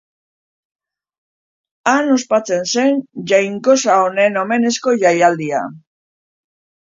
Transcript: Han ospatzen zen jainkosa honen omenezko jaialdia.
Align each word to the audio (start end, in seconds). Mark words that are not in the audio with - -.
Han 1.91 2.09
ospatzen 2.13 2.65
zen 2.71 2.97
jainkosa 3.33 3.99
honen 4.05 4.41
omenezko 4.45 4.97
jaialdia. 5.03 5.61